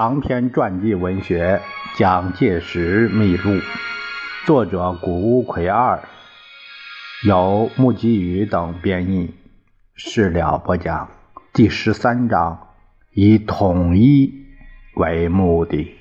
[0.00, 1.60] 长篇传记文学
[1.98, 3.50] 《蒋介石秘录》，
[4.46, 6.00] 作者谷乌奎二，
[7.26, 9.34] 由木吉宇等编译。
[9.94, 11.10] 事了播讲
[11.52, 12.68] 第十三章，
[13.12, 14.32] 以统一
[14.94, 15.99] 为目的。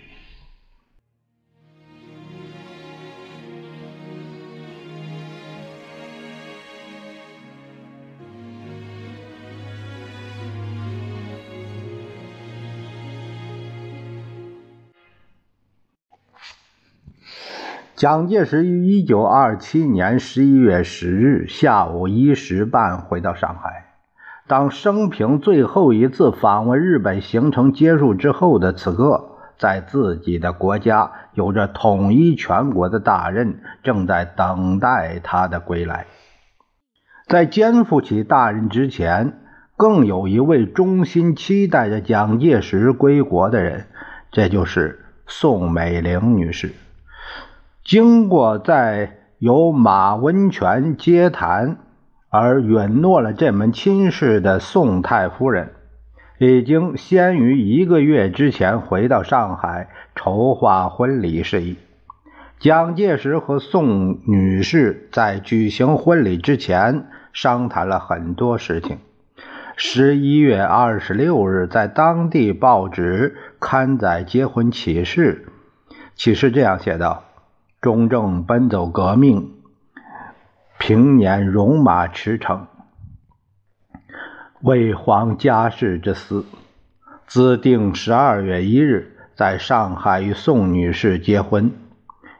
[17.99, 23.87] 蒋介石于一九二七年十一月十日下午一时半回到上海。
[24.47, 36.05] 当生平最后一次访问日本行程结束之后的此刻，在自己的国家有着统一全国的大任，正在等待他的归来。
[37.27, 39.41] 在肩负起大任之前，
[39.75, 43.87] 更有一位衷心期待着蒋介石归国的人，
[44.31, 46.71] 这就是宋美龄女士。
[47.89, 51.79] 经过在由马温泉接谈
[52.29, 55.71] 而允诺了这门亲事的宋太夫人，
[56.37, 61.77] 已经先于一个月之前回到上海筹划婚礼事宜。
[62.59, 68.99] 蒋介石和宋女士在举行婚礼之前商谈了很多事情。
[69.75, 75.47] 十一月二十六日，在当地报纸刊载结婚启事，
[76.13, 77.23] 启事这样写道。
[77.81, 79.53] 中正奔走革命，
[80.77, 82.65] 平年戎马驰骋，
[84.61, 86.45] 为皇家事之私。
[87.25, 91.71] 自定十二月一日在上海与宋女士结婚，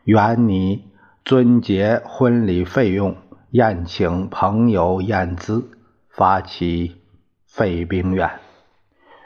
[0.04, 0.84] 原拟
[1.23, 3.16] 遵结婚礼费用，
[3.52, 5.70] 宴请朋友宴资，
[6.09, 6.97] 发起
[7.46, 8.30] 废兵院，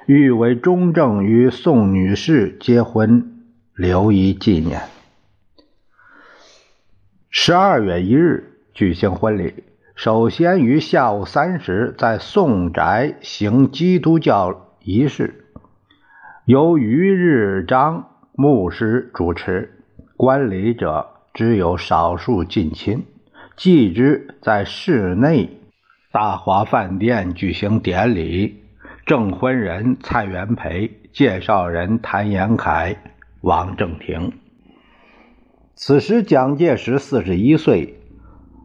[0.05, 4.81] 欲为中正与宋女士结婚留一纪念。
[7.35, 9.63] 十二月一日举行婚礼，
[9.95, 15.47] 首先于下午三时在宋宅行基督教仪式，
[16.45, 19.83] 由于日章牧师主持，
[20.15, 23.03] 观礼者只有少数近亲。
[23.57, 25.57] 继之在室内
[26.11, 28.63] 大华饭店举行典礼，
[29.07, 32.95] 证婚人蔡元培，介绍人谭延闿、
[33.41, 34.33] 王正廷。
[35.75, 37.99] 此时，蒋介石四十一岁，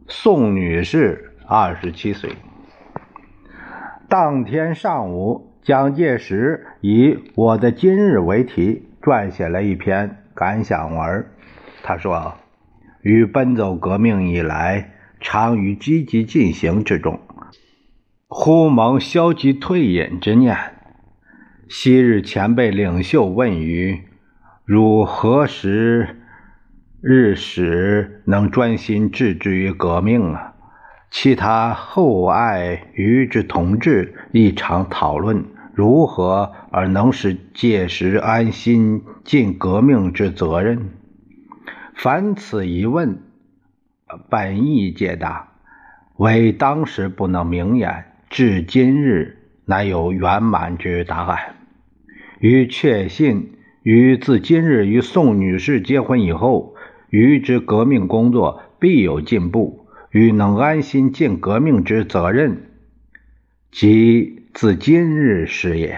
[0.07, 2.33] 宋女士二十七岁。
[4.07, 11.25] 当天上午，蒋介石以“我的今日”为题，撰写了一篇感想文。
[11.81, 12.35] 他说
[13.01, 17.19] ：“与奔走革命以来，常于积极进行之中，
[18.27, 20.55] 忽蒙消极退隐之念。
[21.67, 24.03] 昔日前辈领袖问于：
[24.63, 26.17] 汝何时？”
[27.01, 30.53] 日使能专心致志于革命啊！
[31.09, 40.89] 其他厚爱与之同志一场讨论，如何而能使届时安心尽革命之责任？
[41.95, 43.17] 凡此一问，
[44.29, 45.53] 本意解答，
[46.17, 51.55] 为当时不能明言，至今日乃有圆满之答案。
[52.39, 56.68] 于确信于自今日与宋女士结婚以后。
[57.09, 62.69] 于之革命工作必有进步，与能安心尽革命之责任，
[63.71, 65.97] 即自今日始也。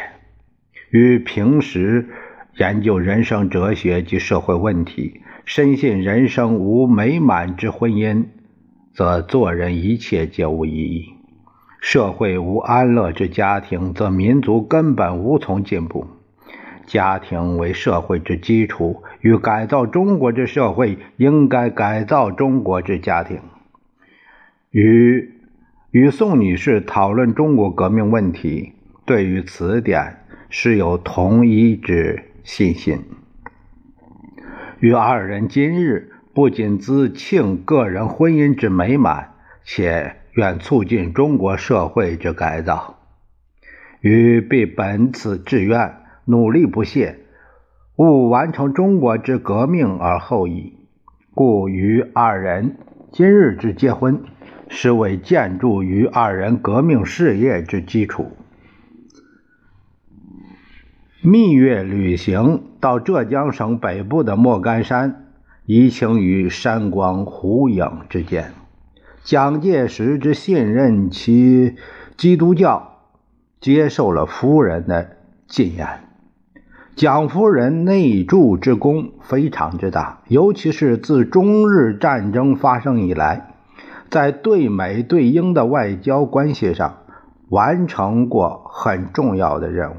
[0.89, 2.09] 与平时
[2.57, 8.25] 研究人生哲学及社会问题，深信人生无美满之婚姻，
[8.93, 11.13] 则做人一切皆无意义；
[11.81, 16.07] 社会无安乐之家庭，则民族根本无从进步。
[16.91, 23.39] 家庭为社会之基础，与改造中国之社会，应该改造中国之家庭。
[24.71, 25.31] 与
[25.91, 28.73] 与宋女士讨论中国革命问题，
[29.05, 30.17] 对于此点
[30.49, 33.05] 是有同一之信心。
[34.81, 39.29] 与二人今日不仅自庆个人婚姻之美满，
[39.63, 42.99] 且愿促进中国社会之改造，
[44.01, 46.00] 与必本此志愿。
[46.25, 47.19] 努力不懈，
[47.97, 50.77] 务完成中国之革命而后已。
[51.33, 52.77] 故于二人
[53.11, 54.23] 今日之结婚，
[54.67, 58.31] 是为建筑于二人革命事业之基础。
[61.23, 65.27] 蜜月旅行到浙江省北部的莫干山，
[65.65, 68.51] 移情于山光湖影之间。
[69.23, 71.75] 蒋介石之信任其
[72.17, 72.97] 基督教，
[73.59, 75.87] 接受了夫人的进言。
[76.95, 83.55] 蒋夫人内助之功非常之大，尤其是自中日战争发生以来，
[84.09, 86.97] 在对美对英的外交关系上
[87.49, 89.95] 完成过很重要的任务。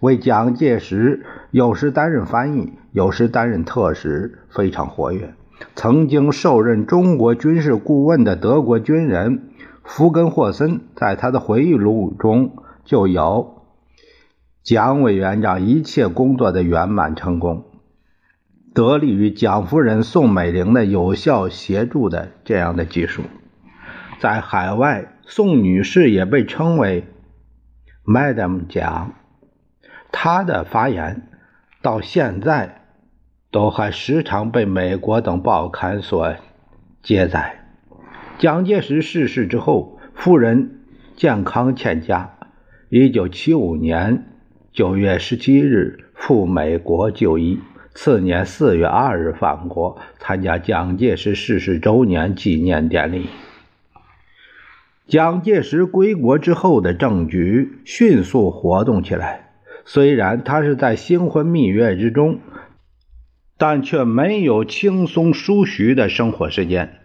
[0.00, 5.34] 为蒋介石有时担任翻译，有时担任特使，非常活跃。
[5.76, 9.50] 曾经受任中国军事顾问的德国军人
[9.84, 12.50] 福根霍森，在他的回忆录中
[12.84, 13.61] 就有
[14.62, 17.64] 蒋委员长一切工作的圆满成功，
[18.72, 23.22] 得力于蒋夫人宋美龄的有效协助的这样的技术。
[24.20, 27.08] 在海外，宋女士也被称为
[28.06, 29.14] “Madam 蒋”。
[30.12, 31.28] 她的发言
[31.82, 32.82] 到现在
[33.50, 36.36] 都还时常被美国等报刊所
[37.02, 37.64] 接载。
[38.38, 40.82] 蒋介石逝世之后，夫人
[41.16, 42.34] 健康欠佳，
[42.88, 44.26] 一九七五年
[44.72, 47.60] 九月十七日赴美国就医，
[47.92, 53.26] 次年四月二日返国参加蒋介石逝世周年纪念典礼。
[55.06, 59.50] 蒋介石归国之后的政局迅速活动起来。
[59.84, 62.38] 虽然他是在新婚蜜月之中，
[63.58, 67.00] 但却没有轻松舒徐的生活时间。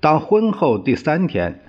[0.00, 1.60] 当婚后第三天，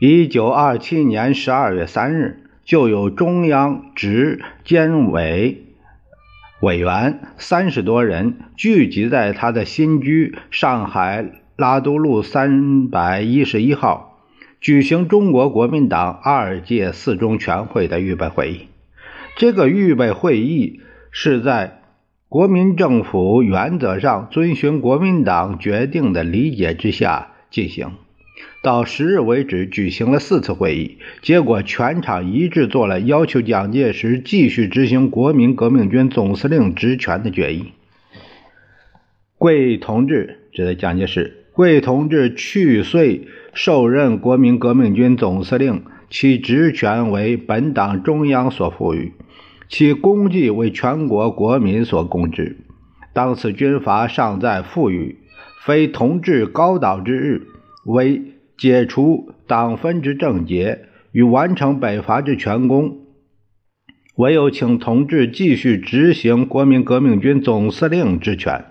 [0.00, 5.64] 一九二七年十二月三日，就有中央执监委
[6.60, 11.24] 委员三十多人聚集在他的新居上海
[11.56, 14.20] 拉都路三百一十一号，
[14.60, 18.68] 举行中国国民党二届四中全会的预备会议。
[19.36, 21.80] 这个预备会议是在
[22.28, 27.92] 国民政府原则上遵循国民党决定的理解之下进行。
[28.62, 37.72] 到十日为止，举行了四次会议，结果全场一致做了要求蒋介石继续执行国民革命军总司令职权的决议。
[39.36, 49.12] 桂同志指的蒋介石，桂同志去岁受任国民革命军总司令，其职权为本党中央所赋予。
[49.70, 52.56] 其功绩为全国国民所公知。
[53.12, 55.18] 当此军阀尚在富裕，
[55.62, 57.46] 非同治高岛之日，
[57.88, 58.22] 为
[58.56, 62.98] 解除党分之症结与完成北伐之全功，
[64.16, 68.64] 唯有请同志继续执行国民革命军总司令之权。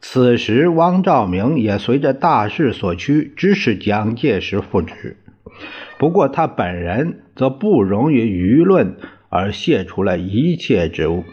[0.00, 5.16] 此时，汪兆铭也随着大势所趋，支持蒋介石复职。
[5.98, 8.96] 不过，他本人则不容于舆论。
[9.28, 11.24] 而卸除了一切职务，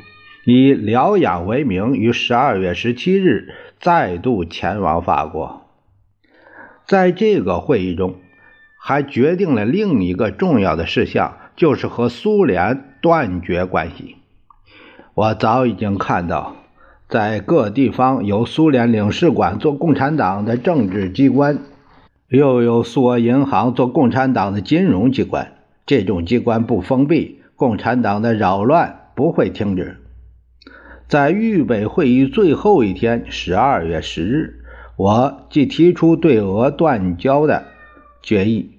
[0.45, 5.62] 以疗养为名，于十二月十七日再度前往法国。
[6.85, 8.15] 在这个会议中，
[8.77, 14.17] 还决定了另一个重要的事项，就是和苏联断绝关系。
[15.13, 16.55] 我早已经看到，
[17.07, 21.59] 在各地方有苏联领事馆做共产党的政治机关，
[22.29, 25.53] 又有苏俄银行做共产党的金融机关。
[25.85, 27.39] 这种机关不封闭。
[27.55, 29.97] 共产党的扰乱不会停止。
[31.07, 34.62] 在预备会议最后一天，十二月十日，
[34.95, 37.65] 我即提出对俄断交的
[38.21, 38.71] 决议。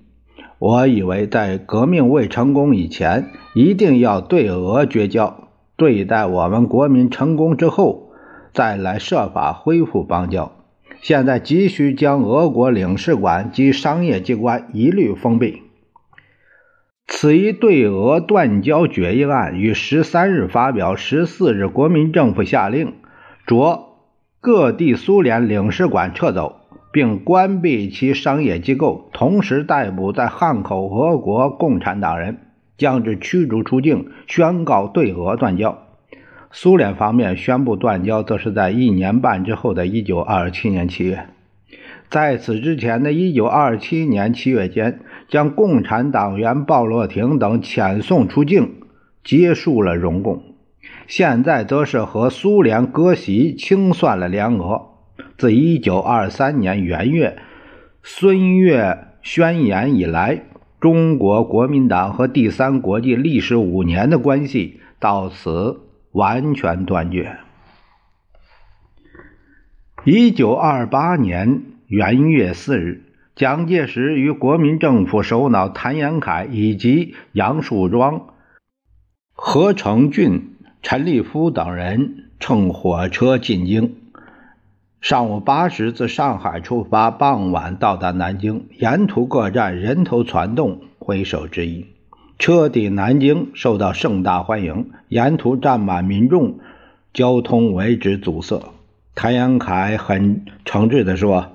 [0.59, 8.13] 我以为在革命未成功以前，一定要对俄绝交；对待我们国民成功之后，
[8.53, 10.53] 再来设法恢复邦交。
[11.03, 15.63] 现在急需将俄国领事馆及商业机关一律封闭。
[17.07, 22.95] 此一对俄断交决议案于十三日发表，十四日国民政府下令，
[23.47, 23.94] 着
[24.45, 26.57] 各地苏联领事馆撤走，
[26.93, 32.37] 并关闭其商业机构，同时逮捕在汉口俄国共产党人，
[32.77, 35.79] 将之驱逐出境，宣告对俄断交。
[36.53, 41.27] 苏联方面宣布断交，则是在一年半之后的一九二七年七月。
[42.11, 45.01] 在此之前的一九二七年七月间。
[45.27, 48.75] 将共产党员鲍洛廷等遣送出境，
[49.25, 50.54] 结束了荣共。
[51.07, 54.91] 现在则是和苏联割席，清算了联俄。
[55.37, 57.39] 自1923年元月
[58.03, 60.43] 孙岳宣言以来，
[60.81, 65.81] 中国国民党和第三国际历时五年的关系到此
[66.13, 67.39] 完全断绝。
[70.05, 73.05] 1928年元月四日。
[73.37, 78.29] 蒋介石与国民政府首脑谭延闿以及杨树庄、
[79.33, 80.54] 何成俊、
[80.85, 83.95] 陈立夫等人乘火车进京。
[85.01, 88.67] 上午八时自上海出发，傍晚到达南京。
[88.79, 91.87] 沿途各站人头攒动，挥手致意。
[92.39, 94.91] 车抵南京，受到盛大欢迎。
[95.09, 96.59] 沿途站满民众，
[97.15, 98.61] 交通为之阻塞。
[99.15, 101.47] 谭延闿很诚挚地说：“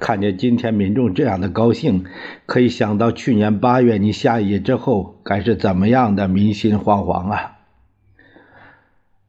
[0.00, 2.04] 看见今天民众这样的高兴，
[2.46, 7.56] 可以想到去年八月你下野之后，该是怎么样的民心惶惶啊！”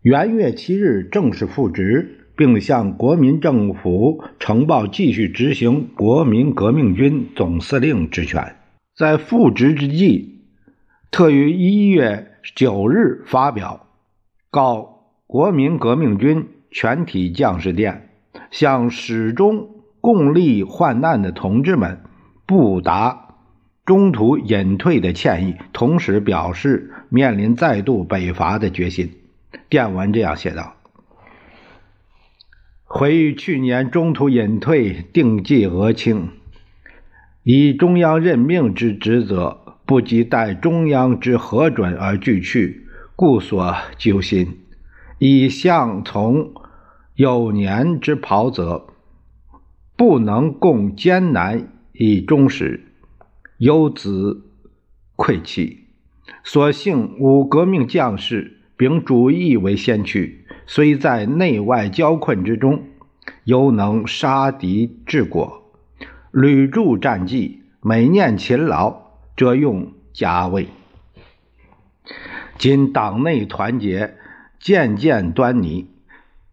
[0.01, 8.55] 元月七日正式复职，并向国民政府呈报继续执行国民革命军总司令职权。
[8.97, 10.41] 在复职之际，
[11.11, 13.87] 特于一月九日发表
[14.49, 16.47] 告国民革命军。
[16.73, 18.11] 全体将士电
[18.49, 21.99] 向始终共历患难的同志们
[22.45, 23.35] 不达
[23.83, 29.11] 中途隐退的歉意，同时表示面临再度北伐的决心。
[29.69, 30.75] 电文这样写道
[32.85, 36.29] ：“回忆去年中途隐退，定计俄清，
[37.43, 44.59] 以中央任命之职责，不及待中央之核准而拒去，故所揪心。
[45.19, 46.53] 以向从。”
[47.15, 48.87] 有年之袍泽，
[49.95, 52.85] 不能共艰难以终始，
[53.57, 54.45] 忧子
[55.15, 55.85] 愧弃。
[56.43, 62.81] 所幸吾革命将士秉主义为先驱，虽在内外交困之中，
[63.43, 65.71] 犹能杀敌治国，
[66.31, 70.65] 屡著战绩，每念勤劳，则用加位。
[72.57, 74.15] 今党内团结
[74.59, 75.85] 渐渐端倪。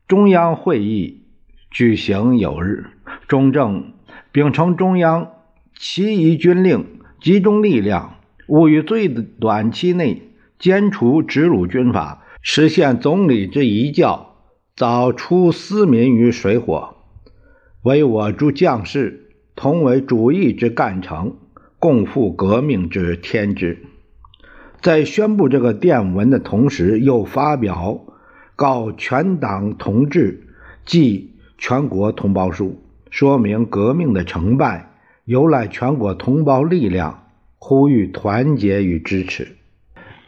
[0.07, 1.23] 中央会议
[1.71, 2.91] 举行有日，
[3.27, 3.95] 中正
[4.33, 5.31] 秉承中央
[5.79, 8.17] 其遗军令，集中力量，
[8.49, 10.28] 务于最短期内
[10.61, 14.35] 歼除直鲁军阀，实现总理之遗教，
[14.77, 16.97] 早出私民于水火，
[17.83, 21.37] 为我诸将士同为主义之干城，
[21.79, 23.79] 共赴革命之天职。
[24.81, 28.05] 在宣布这个电文的同时，又发表。
[28.57, 30.49] 告全党同志
[30.85, 39.58] 即全国同胞书，说明革命的成败由赖全国同胞力量，呼吁团结与支持。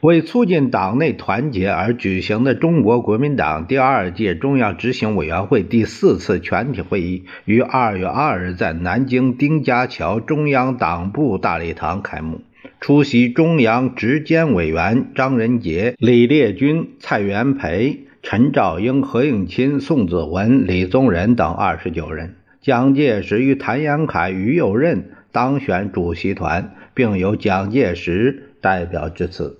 [0.00, 12.40] 为促进党内团结而举行的中国国民党第二届中央执行委员会第四次全体会议于二月二日在南京丁家桥中央党部大礼堂开幕。
[12.80, 18.06] 出席中央执监委员张仁杰、李烈钧、蔡元培。
[18.22, 29.59] 陈兆英、何应钦、宋子文、李宗仁等二十九人，蒋介石与谭延闿、于右任当选主席团，并由蒋介石代表致辞。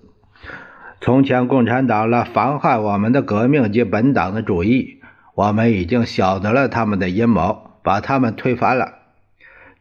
[1.03, 4.99] 从前共产党了妨害我们的革命及本党的主义，
[5.35, 8.97] 我们已经晓得了他们的阴谋，把他们推翻了。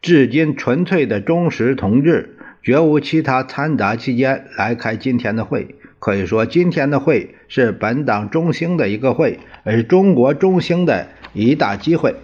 [0.01, 5.75] 至今，纯粹的忠实同志，绝无其他掺杂期间来开今天的会。
[5.99, 12.15] 可以说，今天的会是本党中兴的一个会，是中国中兴的一大机会。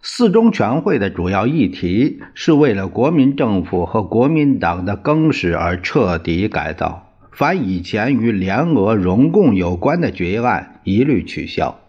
[0.00, 11.80] 四中全会的主要议题是为了国民政府和国民党的更始而彻底改造，凡以前与联俄、容共有关的决议案一律取消，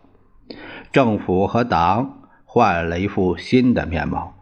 [0.92, 4.34] 政府和党换了一副新的面貌。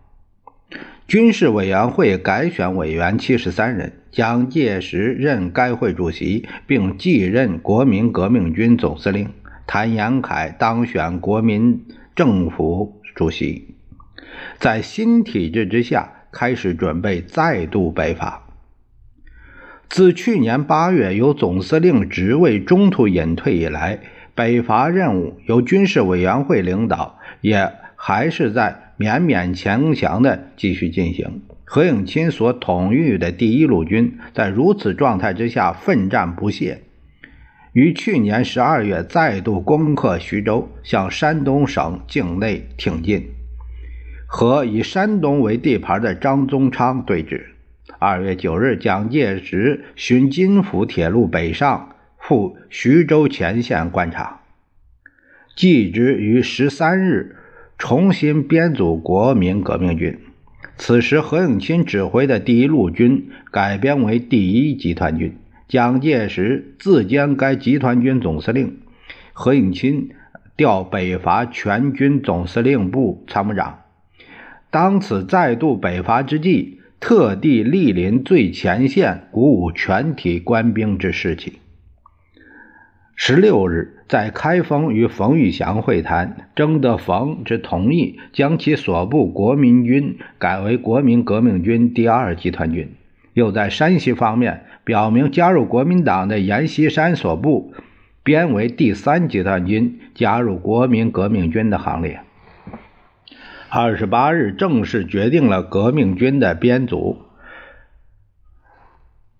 [1.06, 9.28] 军事委员会改选委员七十三人，蒋介石任该会主席，并继任国民革命军总司令。
[9.68, 13.76] 谭延闿当选国民政府主席，
[14.58, 18.43] 在新体制之下，开始准备再度北伐。
[19.94, 24.00] 自去年八月由总司令职位中途隐退以来，
[24.34, 28.80] 北伐任务由军事委员会领导，也还是在。
[28.98, 31.42] 勉勉强强地继续进行。
[31.64, 36.82] 何应钦所统御的第一路军在如此状态之下奋战不懈，
[37.74, 43.30] 于去年十二月再度攻克徐州，向山东省境内挺进，
[44.26, 47.42] 和以山东为地盘的张宗昌对峙。
[48.00, 54.42] 二月九日，蒋介石循津浦铁路北上，赴徐州前线观察，
[55.56, 57.38] 继之于十三日。
[57.76, 60.18] 重新编组国民革命军，
[60.78, 65.36] 此时何应钦指挥的第一路军改编为第一集团军，
[65.68, 68.78] 蒋介石自兼该集团军总司令，
[69.34, 70.08] 何应钦
[70.56, 73.80] 调北伐全军总司令部参谋长。
[74.70, 81.60] 当此再度北伐之际，特地莅临最前线，鼓舞全体官兵之士气。
[83.14, 92.94] 十六日，在开封与冯玉祥会谈，征得冯之同意，将其所部国民军改为国民革命军第二集团军。
[93.34, 97.74] 又在山西方面表明，加入国民党的阎锡山所部
[98.24, 102.22] 编为第三集团军，加入国民革命军的行列。
[103.76, 107.24] 二十八日，正式决定了革命军的编组。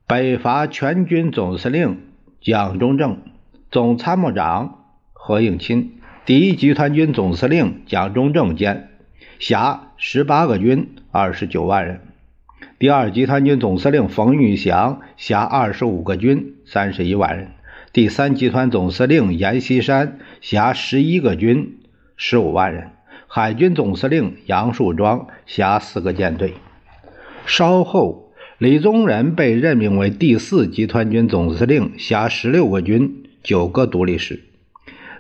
[0.08, 2.00] 北伐全军总司令
[2.42, 3.22] 蒋中正，
[3.70, 5.92] 总参谋长何应钦，
[6.26, 8.90] 第一集团军总司令蒋中正兼，
[9.38, 12.02] 辖十八个军，二十九万人。
[12.80, 17.52] 第二集团军总司令冯玉祥，辖二十五个军，三十一万人。
[17.92, 21.78] 第三集团总司令阎锡山，辖十一个军，
[22.18, 22.90] 十五万人。
[23.36, 26.54] 海军总司令杨树庄，辖四个舰队。
[27.48, 34.44] 稍后，李宗仁被任命为第四集团军总司令，辖十六个军，九个独立师。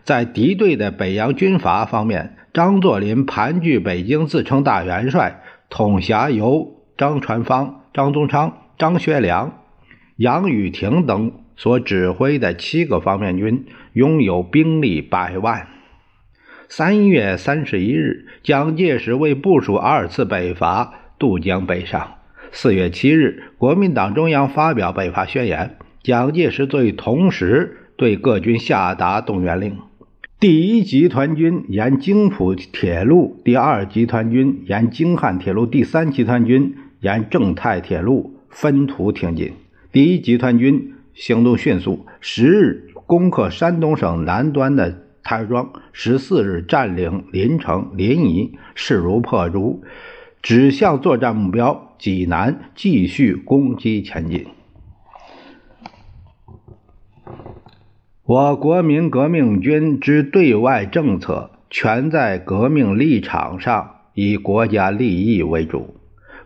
[0.03, 5.41] 在敌对的北洋军阀方面，张作霖盘踞北京，自称大元帅，
[5.71, 9.63] 统辖由张传芳、张宗昌、张学良、
[10.17, 15.69] 杨宇霆等所指挥的七个方面军，拥有兵力百万。
[16.69, 22.15] 三月三十一日，蒋介石为部署二次北伐，渡江北上。
[22.51, 29.77] 四月七日，国民党中央发表北伐宣言，蒋介石作为同时对各军下达动员令。
[30.39, 39.53] 第一集团军沿京浦铁路，第二集团军沿京汉铁路，第三集团军沿正太铁路分途挺进。
[39.91, 44.99] 第一集团军行动迅速，十日攻克山东省南端的。
[45.23, 49.81] 台庄十四日占领临城、临沂，势如破竹，
[50.41, 54.45] 指向作战目标济南，继续攻击前进。
[58.25, 65.95] 我国民革命军之对外政策，全在革命立场上以国家利益为主，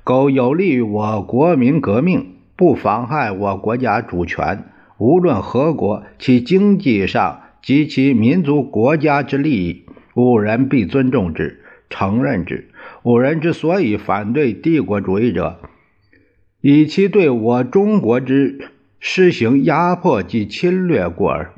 [0.03, 4.65] 苟有利于我国民革命，不妨害我国家主权，
[4.99, 7.41] 无论何国，其经济上。
[7.67, 9.83] 及其民族国家之利益，
[10.15, 12.69] 吾人必尊重之、承认之。
[13.03, 15.59] 吾人之所以反对帝国主义者，
[16.61, 18.69] 以其对我中国之
[19.01, 21.51] 施行压迫及侵略故耳。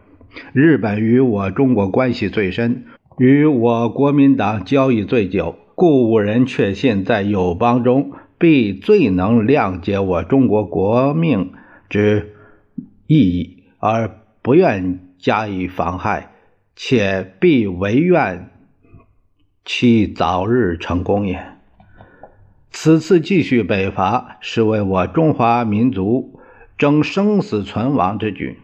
[0.52, 2.86] 日本与我中国关系最深，
[3.19, 11.52] 与我国民党交易最久，故吾人确信，在友邦中必最能谅解我中国国命
[11.88, 12.34] 之
[13.06, 14.10] 意义，而
[14.41, 15.08] 不愿。
[15.19, 16.32] 加以妨害，
[16.75, 18.49] 且必唯愿
[19.65, 21.45] 其早日成功也。
[22.71, 26.39] 此次继续北伐，是为我中华民族
[26.77, 28.60] 争生死存亡之举。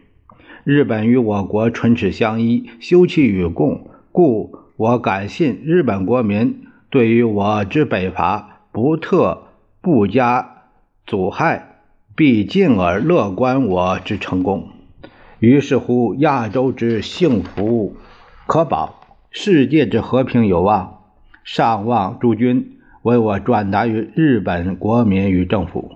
[0.64, 9.48] 日本与我国唇齿相依，休戚与共，故我敢信日本国民对于我之北伐不特
[9.80, 10.62] 不加
[11.06, 11.82] 阻害，
[12.16, 14.70] 必进而乐观我之成功。
[15.38, 17.96] 于是乎，亚洲之幸福
[18.46, 21.02] 可保，世界之和平有望。
[21.44, 25.92] 上望诸君为我转达于日本国民与政府。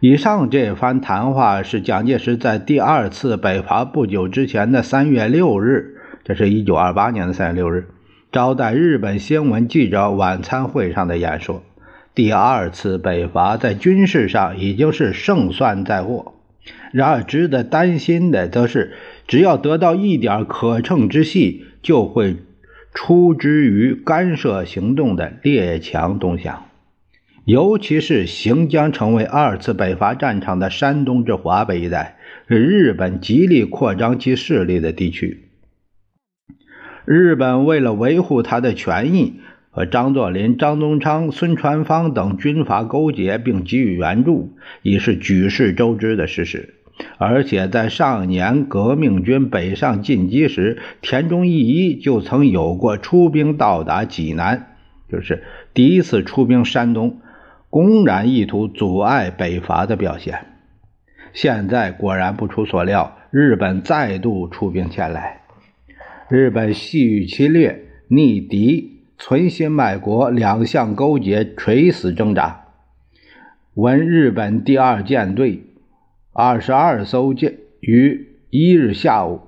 [0.00, 7.88] 以上这番谈话是蒋介石在第二次北伐不久之前的三月六日，这是一九二八年的三月六日，
[8.32, 11.62] 招待日本新闻记者晚餐会上的演说。
[12.14, 16.34] 第二次北伐在军事上已经是胜算在握。
[16.92, 18.94] 然而，值得担心的则是，
[19.26, 22.36] 只要得到一点可乘之隙，就会
[22.94, 26.66] 出之于干涉行动的列强东向，
[27.44, 35.48] 尤其是行将成为二次北伐战场的山东至华北一带，是日本极力扩张其势力的地区。
[37.04, 39.40] 日本为了维护他的权益。
[39.76, 46.76] 和张作霖、张宗昌、孙传芳等军阀勾结，并给予援助，已是举世周知的事实。
[47.18, 54.76] 而且在上年革命军北上进击时，田中义一就曾有过出兵到达济南，
[55.12, 55.42] 就是
[55.74, 57.20] 第一次出兵山东，
[57.68, 60.38] 公然意图阻碍北伐的表现。
[61.34, 65.42] 现在果然不出所料，日本再度出兵前来。
[66.30, 68.95] 日本细雨侵略，逆敌。
[69.18, 72.66] 存心卖国，两相勾结，垂死挣扎。
[73.74, 75.64] 闻日本第二舰队
[76.32, 79.40] 二十二艘舰于一日下午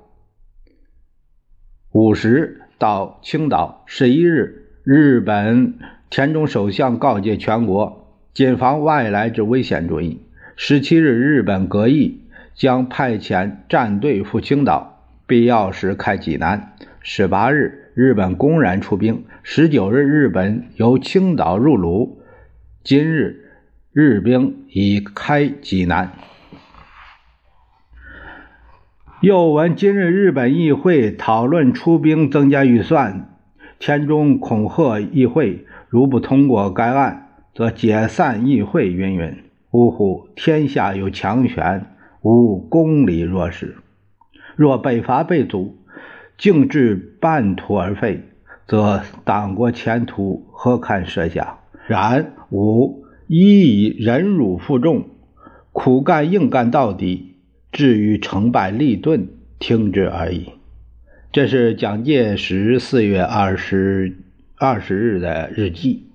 [1.92, 3.84] 五时到青岛。
[3.86, 5.78] 十一日，日本
[6.10, 10.22] 田中首相告诫全国，谨防外来之危险主义。
[10.56, 12.22] 十七日，日本阁议
[12.54, 16.74] 将派遣战队赴青岛，必要时开济南。
[17.10, 17.90] 十八日。
[17.94, 19.24] 日本公然出兵。
[19.42, 22.20] 十九日，日本由青岛入鲁。
[22.84, 23.46] 今日，
[23.94, 26.12] 日兵已开济南。
[29.22, 33.30] 又闻今日日本议会讨论出兵增加预算，
[33.78, 38.92] 田中恐吓议会，如不通过该案，则解散议会。
[38.92, 40.28] 云云，呜呼！
[40.36, 41.86] 天下有强权，
[42.20, 43.76] 无公理若是。
[44.56, 45.77] 若北伐被阻，
[46.38, 48.22] 竟至半途而废，
[48.66, 51.58] 则党国前途何堪设想？
[51.88, 55.08] 然吾一以忍辱负重，
[55.72, 57.34] 苦干硬干到底。
[57.70, 60.52] 至于成败立顿，听之而已。
[61.30, 64.16] 这是蒋介石四月二十
[64.56, 66.06] 二十日的日记。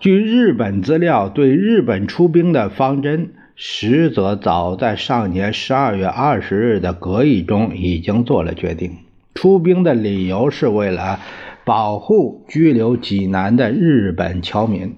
[0.00, 8.96] 据日本资料，对日本出兵的方针，实则早在上年十二月二十日的阁议中已经做了决定。
[9.34, 11.20] 出兵的理由是为了
[11.64, 14.96] 保护拘留济南的日本侨民。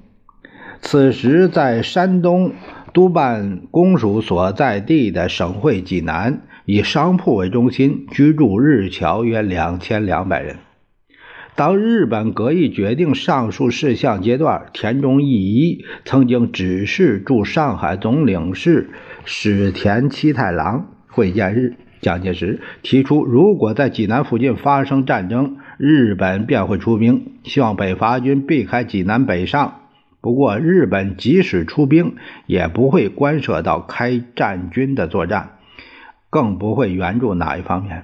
[0.81, 2.53] 此时在山东。
[2.95, 10.57] 督办公署所在地的省会济南，以商铺为中心，居住日侨约两千两百人。
[11.55, 18.91] 当日本阁议决定上述事项阶段，田中义一曾经指示驻上海总领事
[19.25, 29.83] 史田七太郎会见日蒋介石，提出如果在济南附近发生战争，日本便会出兵，希望北伐军避开济南北上。
[30.21, 35.53] 不过，日本即使出兵，也不会关涉到开战军的作战，
[36.29, 38.03] 更不会援助哪一方面。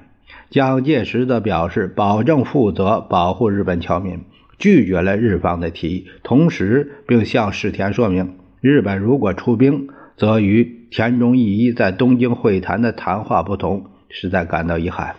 [0.48, 4.20] 蒋介石则表示，保证负责保护日本侨民，
[4.58, 6.06] 拒绝了日方的提议。
[6.22, 15.14] 同时，并向世田说明，日本如果出兵，则与田中义一在东京会谈的谈话不同，实在感到遗憾。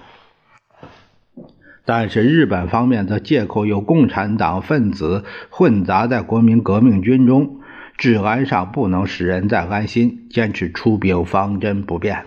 [1.85, 7.61] 但是日本方面则借口有共产党分子混杂在国民革命军中，
[7.97, 12.25] 治安上不能使人再安心，坚持出兵方针不变。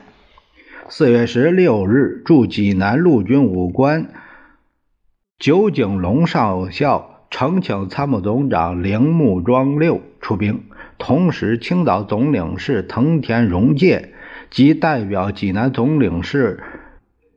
[0.89, 4.09] 四月十六日，驻济南陆军武官
[5.39, 10.65] 酒井隆少校呈请参谋总长铃木庄六出兵，
[10.99, 14.13] 同时青岛总领事藤田荣介
[14.51, 16.61] 及代表济南总领事。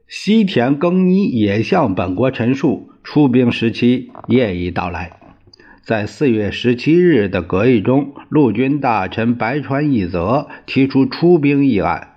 [0.08, 5.14] 西田耕一也向本国陈述，出兵时期业已到来。
[5.82, 12.10] 在四月十七日的阁议中，陆军大臣白川义则提出出兵议案，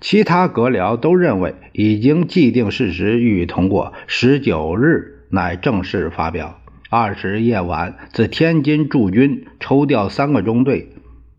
[0.00, 3.92] 其他阁僚都认为已经既定事实，予以通过。
[4.06, 6.61] 十九日乃正式发表。
[6.94, 10.90] 二十日夜晚，自天津驻军抽调三个中队，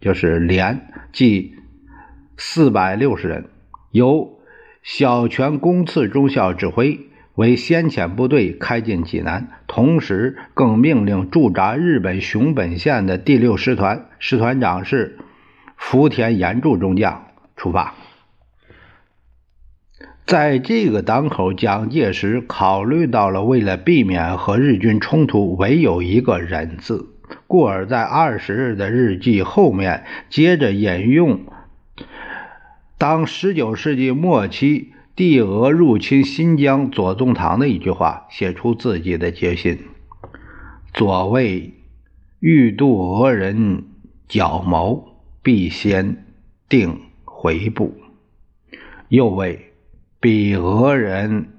[0.01, 1.53] 就是连，计
[2.35, 3.45] 四百六十人，
[3.91, 4.39] 由。
[4.81, 7.01] 小泉公次中校指挥
[7.35, 15.19] 为先遣部队开进济南，同时更命令驻扎日本熊本县的第六师团师团长是
[15.77, 17.93] 福田严助中将出发。
[20.25, 27.09] 在这个当口，蒋介石考虑到了为了避免和日军冲突，唯有一个忍字，
[27.45, 31.41] 故而在二十日的日记后面接着引用。
[32.97, 39.79] 当十九世纪末期帝俄入侵新疆左宗棠的一句话，写出自己的决心：
[40.93, 41.73] 左为
[42.39, 43.83] 欲渡俄人
[44.29, 46.25] 角谋，必先
[46.69, 47.91] 定回部；
[49.09, 49.72] 右为
[50.23, 51.49] 彼俄人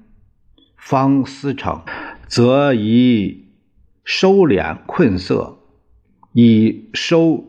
[0.75, 1.83] 方思成，
[2.27, 3.49] 则宜
[4.03, 5.59] 收敛困色，
[6.33, 7.45] 以收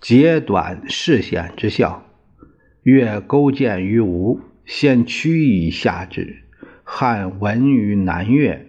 [0.00, 2.06] 截短视险之效。
[2.82, 6.22] 越勾践于吴，先屈以下之；
[6.84, 8.66] 汉闻于南越，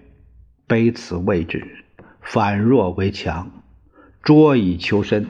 [0.68, 1.86] 卑此位置，
[2.22, 3.64] 反弱为强，
[4.22, 5.26] 卓以求身。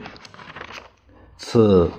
[1.36, 1.92] 此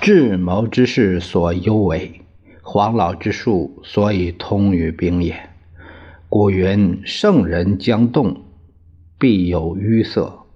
[0.00, 2.21] 智谋之士所尤为，
[2.62, 5.50] 黄老之术所以通于兵也。
[6.28, 8.42] 古云：圣人将动，
[9.18, 10.46] 必有淤色；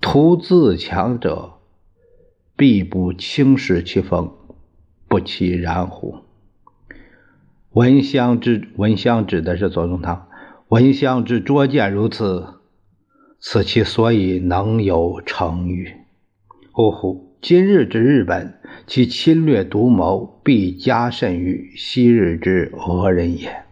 [0.00, 1.54] 图自强者，
[2.56, 4.32] 必不轻视其锋。
[5.06, 6.20] 不其然乎？
[7.70, 10.28] 闻香之闻香指的是左宗棠，
[10.68, 12.60] 闻香之拙见如此，
[13.38, 15.92] 此其所以能有成与？
[16.78, 17.33] 呜呼！
[17.46, 18.54] 今日之日本，
[18.86, 23.64] 其侵略独谋，必加甚于昔日之俄人也。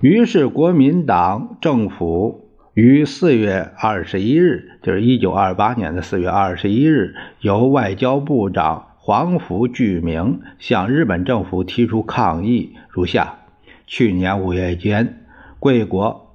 [0.00, 8.86] 于是，国民党政府于四月二十一日，就是一九二八年的四月二十一日，由外交部长。
[8.98, 13.40] 黄福聚明向日本政府提出抗议如下：
[13.88, 15.24] 去年五月间，
[15.58, 16.32] 贵国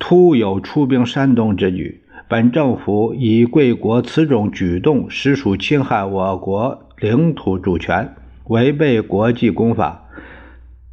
[0.00, 2.01] 突有出兵山东之举，
[2.32, 8.14] 本政府以贵国此种举动实属侵害我国领土主权，
[8.46, 10.04] 违背国际公法，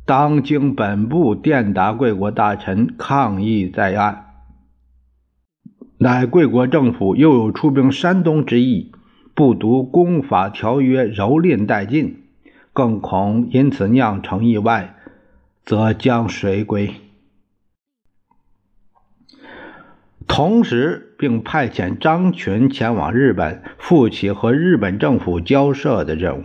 [0.05, 4.25] 当经本部电达贵国大臣抗议在案，
[5.99, 8.91] 乃贵国政府又有出兵山东之意，
[9.33, 12.17] 不读公法条约，蹂躏殆尽，
[12.73, 14.93] 更恐因此酿成意外，
[15.63, 16.95] 则将谁归？
[20.29, 26.43] 同时，并派遣张群前往日本，负起和日本政府交涉的任务。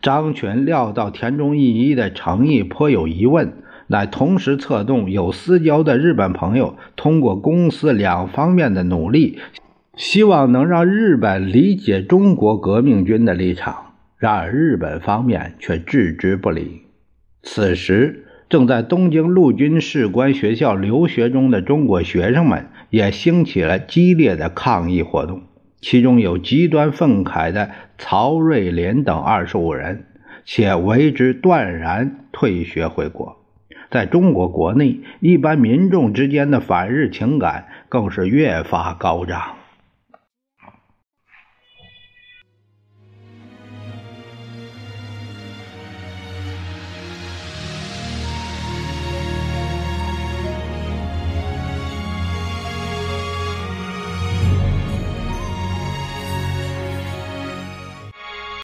[0.00, 3.52] 张群料到田中义一的诚意颇有疑问，
[3.88, 9.40] 乃同时策动有私交的日本朋友，通过公司两方面的努力，
[9.96, 13.94] 希望能让日本理解中国革命军的立场。
[14.16, 16.82] 然而，日本方面却置之不理。
[17.42, 22.66] 此时，正在东京陆军士官学校留学中的中国学生们。
[22.90, 25.42] 也兴起了激烈的抗议活动，
[25.80, 30.06] 其中有极端愤慨的曹瑞林等二十五人，
[30.44, 33.36] 且为之断然退学回国。
[33.90, 39.55] 在中国国内，一般民众之间的反日情感更是越发高涨。